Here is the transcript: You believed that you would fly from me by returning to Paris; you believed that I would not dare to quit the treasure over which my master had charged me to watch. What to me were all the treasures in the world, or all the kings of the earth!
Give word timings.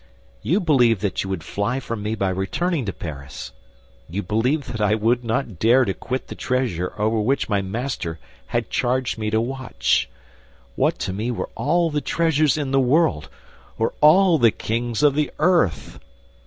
You 0.41 0.59
believed 0.59 1.01
that 1.03 1.23
you 1.23 1.29
would 1.29 1.43
fly 1.43 1.79
from 1.79 2.01
me 2.01 2.15
by 2.15 2.29
returning 2.29 2.85
to 2.85 2.91
Paris; 2.91 3.51
you 4.09 4.23
believed 4.23 4.67
that 4.73 4.81
I 4.81 4.95
would 4.95 5.23
not 5.23 5.59
dare 5.59 5.85
to 5.85 5.93
quit 5.93 6.25
the 6.25 6.33
treasure 6.33 6.93
over 6.97 7.19
which 7.21 7.47
my 7.49 7.61
master 7.61 8.17
had 8.47 8.71
charged 8.71 9.19
me 9.19 9.29
to 9.29 9.39
watch. 9.39 10.09
What 10.75 10.97
to 11.05 11.13
me 11.13 11.29
were 11.29 11.49
all 11.53 11.91
the 11.91 12.01
treasures 12.01 12.57
in 12.57 12.71
the 12.71 12.79
world, 12.79 13.29
or 13.77 13.93
all 14.01 14.39
the 14.39 14.49
kings 14.49 15.03
of 15.03 15.13
the 15.13 15.29
earth! 15.37 15.99